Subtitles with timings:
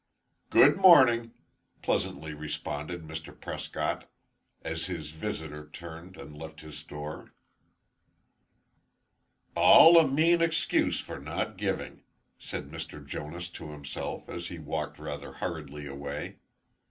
[0.49, 1.29] "Good morning,"
[1.83, 3.39] pleasantly responded Mr.
[3.39, 4.09] Prescott,
[4.63, 7.35] as his visitor turned and left his store.
[9.55, 12.01] "All a mean excuse for not giving,"
[12.39, 13.05] said Mr.
[13.05, 16.37] Jonas, to himself, as he walked rather hurriedly away.